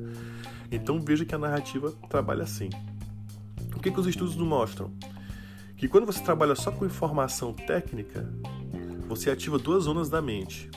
Então 0.70 1.00
veja 1.00 1.24
que 1.24 1.34
a 1.34 1.38
narrativa 1.38 1.92
trabalha 2.08 2.44
assim. 2.44 2.70
O 3.74 3.80
que, 3.80 3.90
que 3.90 4.00
os 4.00 4.06
estudos 4.06 4.36
nos 4.36 4.46
mostram? 4.46 4.92
Que 5.76 5.88
quando 5.88 6.06
você 6.06 6.22
trabalha 6.22 6.54
só 6.54 6.70
com 6.70 6.86
informação 6.86 7.52
técnica, 7.52 8.26
você 9.08 9.30
ativa 9.30 9.58
duas 9.58 9.84
zonas 9.84 10.08
da 10.08 10.22
mente. 10.22 10.70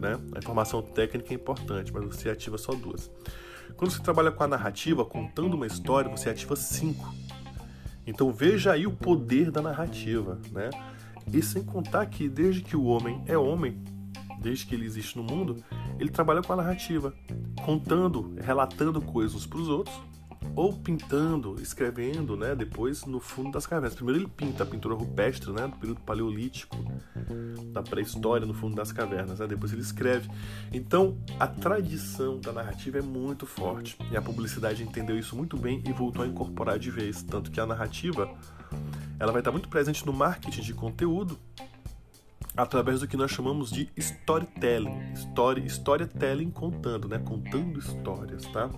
Né? 0.00 0.18
A 0.34 0.38
informação 0.38 0.80
técnica 0.80 1.32
é 1.32 1.34
importante, 1.34 1.92
mas 1.92 2.04
você 2.04 2.30
ativa 2.30 2.56
só 2.56 2.72
duas. 2.72 3.10
Quando 3.76 3.90
você 3.90 4.02
trabalha 4.02 4.30
com 4.30 4.42
a 4.42 4.48
narrativa, 4.48 5.04
contando 5.04 5.54
uma 5.54 5.66
história, 5.66 6.10
você 6.10 6.30
ativa 6.30 6.56
cinco. 6.56 7.12
Então 8.06 8.32
veja 8.32 8.72
aí 8.72 8.86
o 8.86 8.92
poder 8.92 9.50
da 9.50 9.62
narrativa, 9.62 10.40
né? 10.50 10.70
E 11.32 11.42
sem 11.42 11.62
contar 11.62 12.06
que 12.06 12.28
desde 12.28 12.62
que 12.62 12.76
o 12.76 12.84
homem 12.84 13.22
é 13.26 13.38
homem, 13.38 13.82
desde 14.40 14.66
que 14.66 14.74
ele 14.74 14.84
existe 14.84 15.16
no 15.16 15.22
mundo, 15.22 15.62
ele 15.98 16.10
trabalha 16.10 16.42
com 16.42 16.52
a 16.52 16.56
narrativa, 16.56 17.14
contando, 17.64 18.34
relatando 18.40 19.00
coisas 19.00 19.46
para 19.46 19.58
os 19.58 19.68
outros 19.68 20.11
ou 20.54 20.72
pintando, 20.72 21.56
escrevendo, 21.60 22.36
né, 22.36 22.54
depois 22.54 23.04
no 23.04 23.20
fundo 23.20 23.52
das 23.52 23.66
cavernas. 23.66 23.94
Primeiro 23.94 24.20
ele 24.20 24.28
pinta 24.28 24.62
a 24.62 24.66
pintura 24.66 24.94
rupestre, 24.94 25.50
né, 25.52 25.66
do 25.66 25.76
período 25.76 26.00
paleolítico, 26.00 26.76
da 27.72 27.82
pré-história 27.82 28.46
no 28.46 28.54
fundo 28.54 28.76
das 28.76 28.92
cavernas, 28.92 29.38
né, 29.38 29.46
depois 29.46 29.72
ele 29.72 29.82
escreve. 29.82 30.28
Então, 30.72 31.16
a 31.38 31.46
tradição 31.46 32.38
da 32.38 32.52
narrativa 32.52 32.98
é 32.98 33.02
muito 33.02 33.46
forte, 33.46 33.96
e 34.10 34.16
a 34.16 34.22
publicidade 34.22 34.82
entendeu 34.82 35.18
isso 35.18 35.36
muito 35.36 35.56
bem 35.56 35.82
e 35.86 35.92
voltou 35.92 36.24
a 36.24 36.26
incorporar 36.26 36.78
de 36.78 36.90
vez, 36.90 37.22
tanto 37.22 37.50
que 37.50 37.60
a 37.60 37.66
narrativa 37.66 38.28
ela 39.18 39.32
vai 39.32 39.40
estar 39.40 39.52
muito 39.52 39.68
presente 39.68 40.04
no 40.04 40.12
marketing 40.12 40.62
de 40.62 40.74
conteúdo, 40.74 41.38
através 42.54 43.00
do 43.00 43.08
que 43.08 43.16
nós 43.16 43.30
chamamos 43.30 43.70
de 43.70 43.88
storytelling, 43.96 45.12
story, 45.14 45.64
storytelling 45.66 46.50
contando, 46.50 47.08
né, 47.08 47.18
contando 47.18 47.78
histórias, 47.78 48.44
tá? 48.46 48.68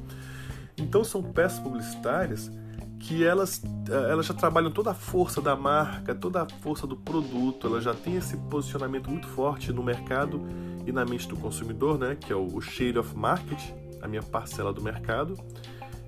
Então 0.77 1.05
são 1.05 1.23
peças 1.23 1.59
publicitárias 1.59 2.51
que 2.99 3.23
elas, 3.23 3.63
eh, 3.91 4.11
elas 4.11 4.27
já 4.27 4.35
trabalham 4.35 4.71
toda 4.71 4.91
a 4.91 4.95
força 4.95 5.41
da 5.41 5.55
marca, 5.55 6.15
toda 6.15 6.43
a 6.43 6.49
força 6.49 6.87
do 6.87 6.97
produto, 6.97 7.67
elas 7.67 7.85
já 7.85 7.93
têm 7.93 8.17
esse 8.17 8.37
posicionamento 8.37 9.11
muito 9.11 9.27
forte 9.29 9.73
no 9.73 9.83
mercado 9.83 10.41
e 10.87 10.93
na 10.93 11.05
mente 11.05 11.29
do 11.29 11.37
consumidor, 11.37 11.99
né? 11.99 12.17
que 12.19 12.33
é 12.33 12.37
o 12.37 12.61
share 12.61 12.99
of 12.99 13.15
market, 13.17 13.61
a 14.01 14.09
minha 14.09 14.23
parcela 14.23 14.73
do 14.73 14.83
mercado, 14.83 15.37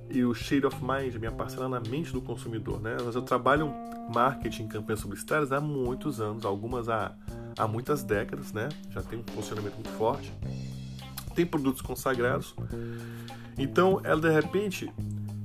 e 0.08 0.25
o 0.25 0.35
share 0.35 0.64
of 0.64 0.76
mind, 0.82 1.16
a 1.16 1.18
minha 1.18 1.32
parcela 1.32 1.68
na 1.68 1.80
mente 1.80 2.12
do 2.12 2.20
consumidor. 2.23 2.80
Né? 2.80 2.96
Elas 2.99 3.14
já 3.14 3.20
trabalham 3.20 3.75
marketing, 4.12 4.66
campanhas 4.66 5.02
publicitárias 5.02 5.52
há 5.52 5.61
muitos 5.61 6.20
anos, 6.20 6.46
algumas 6.46 6.88
há, 6.88 7.14
há 7.58 7.68
muitas 7.68 8.02
décadas, 8.04 8.52
né? 8.52 8.68
já 8.90 9.02
tem 9.02 9.18
um 9.18 9.23
posicionamento 9.23 9.75
muito 9.75 9.90
forte. 9.90 10.32
Tem 11.37 11.47
produtos 11.47 11.81
consagrados 11.81 12.52
então, 13.59 14.00
ela 14.05 14.21
de 14.21 14.31
repente, 14.31 14.93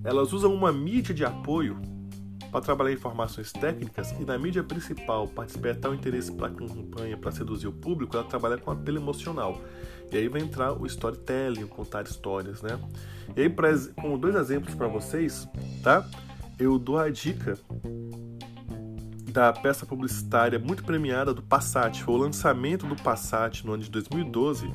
elas 0.04 0.34
usam 0.34 0.54
uma 0.54 0.72
mídia 0.72 1.16
de 1.16 1.24
apoio 1.24 1.80
para 2.52 2.60
trabalhar 2.60 2.92
informações 2.92 3.54
técnicas 3.54 4.12
e 4.20 4.26
na 4.26 4.38
mídia 4.38 4.62
principal, 4.62 5.28
para 5.28 5.46
despertar 5.46 5.90
o 5.90 5.96
interesse 5.96 6.30
para 6.34 6.48
a 6.48 6.50
campanha, 6.50 7.16
para 7.16 7.32
seduzir 7.32 7.68
o 7.68 7.72
público, 7.72 8.18
ela 8.18 8.26
trabalha 8.26 8.58
com 8.58 8.70
apelo 8.70 8.98
emocional. 8.98 9.62
E 10.12 10.18
aí 10.18 10.28
vai 10.28 10.42
entrar 10.42 10.74
o 10.74 10.86
storytelling, 10.86 11.64
o 11.64 11.68
contar 11.70 12.04
histórias, 12.04 12.62
né? 12.62 12.78
E 13.38 13.44
aí, 13.44 13.50
pra, 13.50 13.70
com 13.96 14.18
dois 14.18 14.36
exemplos 14.36 14.76
para 14.76 14.88
vocês, 14.88 15.48
tá? 15.82 16.06
Eu 16.60 16.78
dou 16.78 17.00
a 17.00 17.10
dica 17.10 17.58
da 19.32 19.54
peça 19.54 19.86
publicitária 19.86 20.60
muito 20.60 20.84
premiada 20.84 21.34
do 21.34 21.42
Passat. 21.42 22.04
Foi 22.04 22.14
o 22.14 22.18
lançamento 22.18 22.86
do 22.86 22.98
Passat 22.98 23.66
no 23.66 23.72
ano 23.72 23.84
de 23.84 23.90
2012 23.90 24.70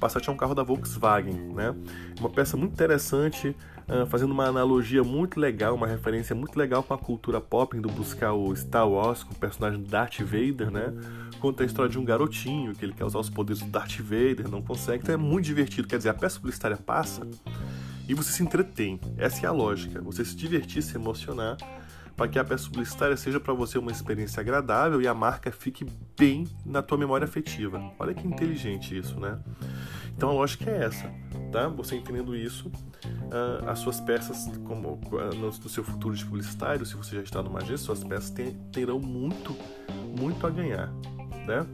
Passat 0.00 0.28
é 0.28 0.32
um 0.32 0.36
carro 0.36 0.54
da 0.54 0.62
Volkswagen, 0.62 1.34
né? 1.54 1.74
Uma 2.18 2.28
peça 2.28 2.56
muito 2.56 2.72
interessante, 2.72 3.56
uh, 3.88 4.06
fazendo 4.06 4.32
uma 4.32 4.46
analogia 4.46 5.02
muito 5.02 5.38
legal, 5.38 5.74
uma 5.74 5.86
referência 5.86 6.34
muito 6.34 6.58
legal 6.58 6.82
com 6.82 6.94
a 6.94 6.98
cultura 6.98 7.40
pop, 7.40 7.76
indo 7.76 7.88
buscar 7.88 8.32
o 8.32 8.54
Star 8.54 8.88
Wars 8.88 9.22
com 9.22 9.32
o 9.32 9.36
personagem 9.36 9.82
Darth 9.82 10.20
Vader, 10.20 10.70
né? 10.70 10.92
Conta 11.40 11.62
a 11.62 11.66
história 11.66 11.90
de 11.90 11.98
um 11.98 12.04
garotinho 12.04 12.74
que 12.74 12.84
ele 12.84 12.92
quer 12.92 13.04
usar 13.04 13.18
os 13.18 13.30
poderes 13.30 13.62
do 13.62 13.70
Darth 13.70 13.98
Vader, 14.00 14.48
não 14.50 14.62
consegue, 14.62 15.02
então 15.02 15.14
é 15.14 15.18
muito 15.18 15.44
divertido. 15.44 15.86
Quer 15.88 15.98
dizer, 15.98 16.10
a 16.10 16.14
peça 16.14 16.38
publicitária 16.38 16.76
passa 16.76 17.26
e 18.08 18.14
você 18.14 18.32
se 18.32 18.42
entretém. 18.42 19.00
Essa 19.16 19.46
é 19.46 19.48
a 19.48 19.52
lógica. 19.52 20.00
Você 20.02 20.24
se 20.24 20.36
divertir, 20.36 20.82
se 20.82 20.96
emocionar 20.96 21.56
para 22.16 22.28
que 22.28 22.38
a 22.38 22.44
peça 22.44 22.68
publicitária 22.68 23.16
seja 23.16 23.40
para 23.40 23.52
você 23.52 23.78
uma 23.78 23.90
experiência 23.90 24.40
agradável 24.40 25.02
e 25.02 25.08
a 25.08 25.14
marca 25.14 25.50
fique 25.50 25.86
bem 26.16 26.46
na 26.64 26.82
tua 26.82 26.96
memória 26.96 27.24
afetiva. 27.24 27.92
Olha 27.98 28.14
que 28.14 28.26
inteligente 28.26 28.96
isso, 28.96 29.18
né? 29.18 29.38
Então 30.16 30.28
a 30.28 30.32
lógica 30.32 30.70
é 30.70 30.84
essa, 30.84 31.10
tá? 31.50 31.66
Você 31.68 31.96
entendendo 31.96 32.36
isso, 32.36 32.68
uh, 32.68 33.68
as 33.68 33.80
suas 33.80 34.00
peças, 34.00 34.46
como 34.64 35.00
uh, 35.10 35.34
no, 35.34 35.46
no, 35.48 35.68
seu 35.68 35.82
futuro 35.82 36.14
de 36.14 36.24
publicitário, 36.24 36.86
se 36.86 36.94
você 36.94 37.16
já 37.16 37.22
está 37.22 37.42
numa 37.42 37.58
agência, 37.58 37.78
suas 37.78 38.04
peças 38.04 38.32
terão 38.70 39.00
muito, 39.00 39.56
muito 40.16 40.46
a 40.46 40.50
ganhar, 40.50 40.92
né? 41.46 41.66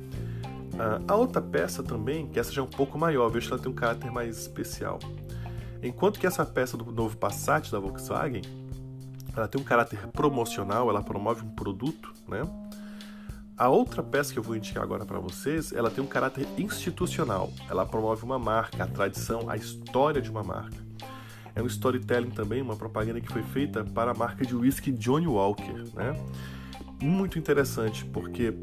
Uh, 0.73 1.05
a 1.07 1.15
outra 1.15 1.43
peça 1.43 1.83
também, 1.83 2.29
que 2.29 2.41
essa 2.41 2.51
já 2.51 2.63
é 2.63 2.65
um 2.65 2.69
pouco 2.69 2.99
maior, 2.99 3.29
vejo 3.29 3.49
que 3.49 3.53
ela 3.53 3.63
tem 3.63 3.71
um 3.71 3.75
caráter 3.75 4.11
mais 4.11 4.39
especial. 4.39 4.99
Enquanto 5.83 6.19
que 6.19 6.27
essa 6.27 6.45
peça 6.47 6.77
do 6.77 6.91
novo 6.91 7.17
Passat 7.19 7.71
da 7.71 7.79
Volkswagen, 7.79 8.43
ela 9.37 9.49
tem 9.49 9.61
um 9.61 9.65
caráter 9.65 10.07
promocional, 10.09 10.89
ela 10.89 11.03
promove 11.03 11.45
um 11.45 11.51
produto, 11.51 12.13
né? 12.29 12.43
A 13.57 13.69
outra 13.69 14.03
peça 14.03 14.33
que 14.33 14.39
eu 14.39 14.43
vou 14.43 14.57
indicar 14.57 14.83
agora 14.83 15.05
para 15.05 15.19
vocês, 15.19 15.71
ela 15.71 15.91
tem 15.91 16.03
um 16.03 16.07
caráter 16.07 16.49
institucional. 16.57 17.53
Ela 17.69 17.85
promove 17.85 18.25
uma 18.25 18.39
marca, 18.39 18.85
a 18.85 18.87
tradição, 18.87 19.51
a 19.51 19.57
história 19.57 20.23
de 20.23 20.31
uma 20.31 20.43
marca. 20.43 20.79
É 21.55 21.63
um 21.63 21.67
storytelling 21.67 22.31
também, 22.31 22.63
uma 22.63 22.75
propaganda 22.75 23.21
que 23.21 23.31
foi 23.31 23.43
feita 23.43 23.85
para 23.85 24.13
a 24.13 24.15
marca 24.15 24.47
de 24.47 24.55
whisky 24.57 24.91
Johnny 24.93 25.27
Walker, 25.27 25.85
né? 25.95 26.15
Muito 27.03 27.39
interessante, 27.39 28.05
porque 28.07 28.55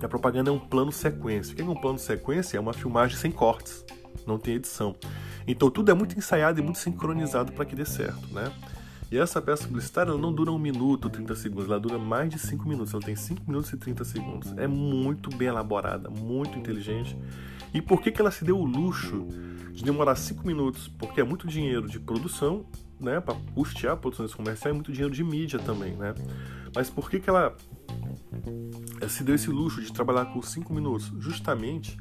a 0.00 0.08
propaganda 0.08 0.50
é 0.50 0.52
um 0.52 0.58
plano 0.58 0.92
sequência. 0.92 1.52
O 1.52 1.56
que 1.56 1.62
é 1.62 1.64
um 1.64 1.74
plano 1.74 1.98
sequência? 1.98 2.56
É 2.56 2.60
uma 2.60 2.72
filmagem 2.72 3.16
sem 3.16 3.32
cortes, 3.32 3.84
não 4.24 4.38
tem 4.38 4.54
edição. 4.54 4.94
Então 5.48 5.68
tudo 5.68 5.90
é 5.90 5.94
muito 5.94 6.16
ensaiado 6.16 6.60
e 6.60 6.62
muito 6.62 6.78
sincronizado 6.78 7.52
para 7.52 7.64
que 7.64 7.74
dê 7.74 7.84
certo, 7.84 8.32
né? 8.32 8.52
E 9.10 9.18
essa 9.18 9.42
peça 9.42 9.66
publicitária 9.66 10.14
não 10.14 10.32
dura 10.32 10.52
um 10.52 10.58
minuto, 10.58 11.10
30 11.10 11.34
segundos, 11.34 11.66
ela 11.66 11.80
dura 11.80 11.98
mais 11.98 12.30
de 12.30 12.38
5 12.38 12.68
minutos, 12.68 12.94
ela 12.94 13.02
tem 13.02 13.16
5 13.16 13.42
minutos 13.44 13.72
e 13.72 13.76
30 13.76 14.04
segundos. 14.04 14.52
É 14.56 14.68
muito 14.68 15.34
bem 15.34 15.48
elaborada, 15.48 16.08
muito 16.08 16.56
inteligente. 16.56 17.18
E 17.74 17.82
por 17.82 18.00
que, 18.00 18.12
que 18.12 18.20
ela 18.20 18.30
se 18.30 18.44
deu 18.44 18.56
o 18.56 18.64
luxo 18.64 19.26
de 19.72 19.82
demorar 19.82 20.14
5 20.14 20.46
minutos? 20.46 20.86
Porque 20.86 21.20
é 21.20 21.24
muito 21.24 21.48
dinheiro 21.48 21.88
de 21.88 21.98
produção, 21.98 22.64
né, 23.00 23.18
para 23.20 23.34
custear 23.52 23.96
produções 23.96 24.32
comerciais, 24.32 24.72
é 24.72 24.74
muito 24.74 24.92
dinheiro 24.92 25.12
de 25.12 25.24
mídia 25.24 25.58
também, 25.58 25.96
né? 25.96 26.14
Mas 26.72 26.88
por 26.88 27.10
que, 27.10 27.18
que 27.18 27.28
ela 27.28 27.56
se 29.08 29.24
deu 29.24 29.34
esse 29.34 29.50
luxo 29.50 29.82
de 29.82 29.92
trabalhar 29.92 30.26
com 30.26 30.40
5 30.40 30.72
minutos? 30.72 31.12
Justamente 31.18 31.98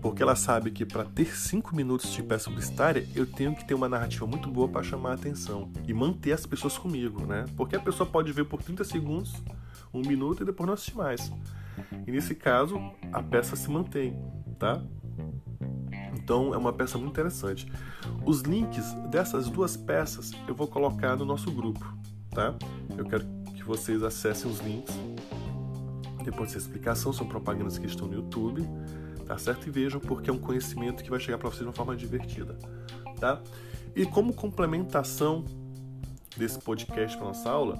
porque 0.00 0.22
ela 0.22 0.34
sabe 0.34 0.70
que 0.70 0.84
para 0.84 1.04
ter 1.04 1.36
5 1.36 1.74
minutos 1.76 2.10
de 2.12 2.22
peça 2.22 2.48
publicitária, 2.48 3.06
eu 3.14 3.26
tenho 3.26 3.54
que 3.54 3.64
ter 3.66 3.74
uma 3.74 3.88
narrativa 3.88 4.26
muito 4.26 4.50
boa 4.50 4.68
para 4.68 4.82
chamar 4.82 5.10
a 5.10 5.14
atenção 5.14 5.70
e 5.86 5.92
manter 5.92 6.32
as 6.32 6.46
pessoas 6.46 6.78
comigo, 6.78 7.26
né? 7.26 7.44
Porque 7.56 7.76
a 7.76 7.80
pessoa 7.80 8.08
pode 8.08 8.32
ver 8.32 8.44
por 8.44 8.62
30 8.62 8.82
segundos, 8.84 9.34
um 9.92 10.00
minuto 10.00 10.42
e 10.42 10.46
depois 10.46 10.66
não 10.66 10.74
assistir 10.74 10.96
mais. 10.96 11.30
E 12.06 12.10
nesse 12.10 12.34
caso, 12.34 12.80
a 13.12 13.22
peça 13.22 13.56
se 13.56 13.70
mantém, 13.70 14.16
tá? 14.58 14.82
Então 16.14 16.54
é 16.54 16.56
uma 16.56 16.72
peça 16.72 16.96
muito 16.96 17.10
interessante. 17.10 17.70
Os 18.24 18.40
links 18.40 18.92
dessas 19.10 19.48
duas 19.48 19.76
peças 19.76 20.32
eu 20.48 20.54
vou 20.54 20.66
colocar 20.66 21.16
no 21.16 21.24
nosso 21.24 21.50
grupo, 21.50 21.84
tá? 22.30 22.54
Eu 22.96 23.04
quero 23.04 23.26
que 23.54 23.62
vocês 23.62 24.02
acessem 24.02 24.50
os 24.50 24.60
links. 24.60 24.94
Depois 26.24 26.52
dessa 26.52 26.66
explicação, 26.66 27.12
são 27.12 27.26
propagandas 27.26 27.78
que 27.78 27.86
estão 27.86 28.06
no 28.06 28.14
YouTube 28.14 28.66
tá 29.30 29.38
certo? 29.38 29.68
E 29.68 29.70
vejam 29.70 30.00
porque 30.00 30.28
é 30.28 30.32
um 30.32 30.38
conhecimento 30.38 31.04
que 31.04 31.10
vai 31.10 31.20
chegar 31.20 31.38
para 31.38 31.48
vocês 31.48 31.60
de 31.60 31.66
uma 31.66 31.72
forma 31.72 31.94
divertida, 31.94 32.58
tá? 33.20 33.40
E 33.94 34.04
como 34.04 34.34
complementação 34.34 35.44
desse 36.36 36.58
podcast 36.58 37.16
para 37.16 37.28
nossa 37.28 37.48
aula, 37.48 37.78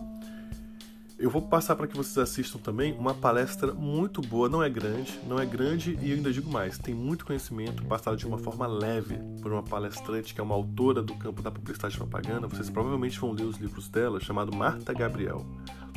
eu 1.19 1.28
vou 1.28 1.42
passar 1.42 1.75
para 1.75 1.88
que 1.88 1.97
vocês 1.97 2.16
assistam 2.19 2.61
também 2.61 2.97
uma 2.97 3.14
palestra 3.14 3.75
muito 3.75 4.21
boa, 4.21 4.49
não 4.49 4.62
é 4.62 4.71
grande, 4.71 5.19
não 5.26 5.40
é 5.40 5.45
grande 5.45 5.99
e 6.00 6.12
eu 6.12 6.19
ainda 6.19 6.33
digo 6.33 6.49
mais, 6.49 6.78
tem 6.78 6.95
muito 6.95 7.26
conhecimento 7.26 7.85
passado 7.85 8.16
de 8.16 8.28
uma 8.28 8.38
forma 8.38 8.69
leve 8.69 9.19
por 9.42 9.50
uma 9.50 9.62
palestrante 9.62 10.33
que 10.33 10.40
é 10.40 10.45
uma 10.45 10.54
autora 10.54 11.02
do 11.02 11.16
campo 11.16 11.42
da 11.42 11.50
publicidade 11.50 11.97
e 11.97 11.99
propaganda. 11.99 12.47
Vocês 12.47 12.71
provavelmente 12.71 13.19
vão 13.19 13.33
ler 13.33 13.45
os 13.45 13.57
livros 13.57 13.88
dela, 13.88 14.21
chamado 14.21 14.54
Marta 14.54 14.92
Gabriel, 14.92 15.45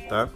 tá? 0.08 0.28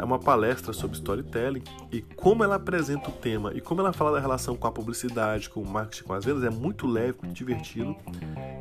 É 0.00 0.04
uma 0.04 0.18
palestra 0.18 0.72
sobre 0.72 0.96
storytelling 0.96 1.62
e 1.90 2.02
como 2.02 2.44
ela 2.44 2.56
apresenta 2.56 3.08
o 3.08 3.12
tema 3.12 3.52
e 3.54 3.60
como 3.60 3.80
ela 3.80 3.92
fala 3.92 4.12
da 4.12 4.20
relação 4.20 4.54
com 4.54 4.66
a 4.66 4.72
publicidade, 4.72 5.48
com 5.48 5.62
o 5.62 5.66
marketing, 5.66 6.04
com 6.04 6.12
as 6.12 6.24
vendas, 6.24 6.44
é 6.44 6.50
muito 6.50 6.86
leve, 6.86 7.16
muito 7.22 7.34
divertido 7.34 7.96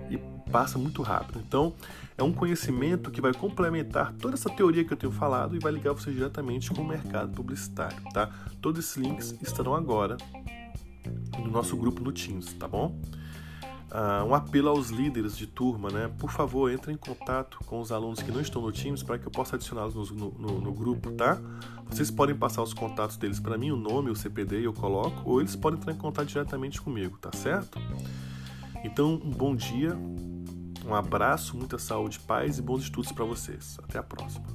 e 0.09 0.17
passa 0.49 0.77
muito 0.77 1.01
rápido. 1.01 1.41
Então, 1.45 1.73
é 2.17 2.23
um 2.23 2.31
conhecimento 2.31 3.11
que 3.11 3.19
vai 3.19 3.33
complementar 3.33 4.13
toda 4.13 4.35
essa 4.35 4.49
teoria 4.49 4.85
que 4.85 4.93
eu 4.93 4.97
tenho 4.97 5.11
falado 5.11 5.53
e 5.53 5.59
vai 5.59 5.73
ligar 5.73 5.91
você 5.91 6.11
diretamente 6.11 6.71
com 6.71 6.81
o 6.81 6.87
mercado 6.87 7.33
publicitário, 7.33 7.97
tá? 8.13 8.29
Todos 8.61 8.85
esses 8.85 8.95
links 8.95 9.35
estarão 9.41 9.75
agora 9.75 10.15
no 11.37 11.51
nosso 11.51 11.75
grupo 11.75 12.01
no 12.01 12.13
Teams, 12.13 12.53
tá 12.53 12.69
bom? 12.69 12.97
uh, 13.91 14.25
um 14.25 14.33
apelo 14.33 14.69
aos 14.69 14.89
líderes 14.89 15.37
de 15.37 15.47
turma, 15.47 15.89
né? 15.89 16.11
Por 16.17 16.31
favor, 16.31 16.71
entre 16.71 16.91
em 16.91 16.97
contato 16.97 17.59
com 17.65 17.79
os 17.79 17.91
alunos 17.91 18.21
que 18.21 18.31
não 18.31 18.41
estão 18.41 18.61
no 18.61 18.71
Teams 18.71 19.03
para 19.03 19.17
que 19.17 19.27
eu 19.27 19.31
possa 19.31 19.55
adicioná-los 19.55 20.11
no, 20.11 20.31
no, 20.31 20.61
no, 20.61 20.73
grupo, 20.73 21.11
tá? 21.11 21.39
Vocês 21.89 22.09
podem 22.09 22.35
passar 22.35 22.61
os 22.61 22.73
contatos 22.73 23.17
deles 23.17 23.39
para 23.39 23.57
mim, 23.57 23.71
o 23.71 23.75
nome, 23.75 24.09
o 24.09 24.15
CPD 24.15 24.65
eu 24.65 24.73
coloco, 24.73 25.29
ou 25.29 25.39
eles 25.39 25.55
podem 25.55 25.79
entrar 25.79 25.93
em 25.93 25.97
contato 25.97 26.27
diretamente 26.27 26.81
comigo, 26.81 27.17
tá 27.17 27.31
certo? 27.33 27.79
Então, 28.83 29.13
um 29.13 29.31
bom 29.31 29.55
dia, 29.55 29.97
um 30.85 30.93
abraço, 30.93 31.57
muita 31.57 31.79
saúde, 31.79 32.19
paz 32.19 32.59
e 32.59 32.61
bons 32.61 32.83
estudos 32.83 33.11
para 33.11 33.25
vocês. 33.25 33.77
Até 33.83 33.97
a 33.97 34.03
próxima. 34.03 34.45